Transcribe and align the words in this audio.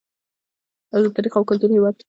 د 1.03 1.05
تاریخ 1.15 1.33
او 1.37 1.43
کلتور 1.49 1.69
هیواد. 1.73 1.95